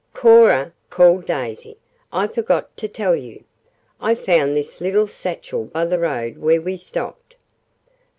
[0.15, 1.77] "Cora," called Daisy,
[2.11, 3.43] "I forgot to tell you.
[3.99, 7.35] I found this little satchel by the road where we stopped."